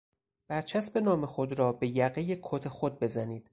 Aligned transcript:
برچسب 0.47 0.97
نام 0.97 1.25
خود 1.25 1.53
را 1.59 1.71
به 1.73 1.87
یقهی 1.97 2.39
کت 2.43 2.67
خود 2.67 2.99
بزنید. 2.99 3.49